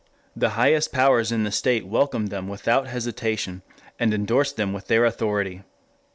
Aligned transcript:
The 0.35 0.49
highest 0.57 0.91
powers 0.91 1.31
in 1.31 1.43
the 1.43 1.51
state 1.51 1.85
welcomed 1.85 2.29
them 2.31 2.47
without 2.47 2.87
hesitation 2.87 3.61
and 3.99 4.15
endorsed 4.15 4.57
them 4.57 4.73
with 4.73 4.87
their 4.87 5.05
authority... 5.05 5.61